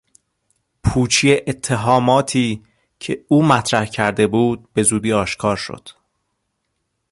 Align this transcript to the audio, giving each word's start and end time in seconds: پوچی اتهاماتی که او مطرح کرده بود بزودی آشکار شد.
پوچی 0.83 1.31
اتهاماتی 1.47 2.63
که 2.99 3.25
او 3.27 3.43
مطرح 3.45 3.85
کرده 3.85 4.27
بود 4.27 4.67
بزودی 4.75 5.13
آشکار 5.13 5.55
شد. 5.55 5.89